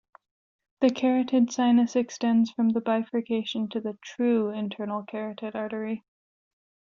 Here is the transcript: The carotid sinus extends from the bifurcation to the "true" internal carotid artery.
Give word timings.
The 0.79 0.89
carotid 0.89 1.51
sinus 1.53 1.95
extends 1.95 2.49
from 2.49 2.69
the 2.69 2.81
bifurcation 2.81 3.69
to 3.69 3.79
the 3.79 3.99
"true" 4.01 4.49
internal 4.49 5.03
carotid 5.05 5.55
artery. 5.55 6.03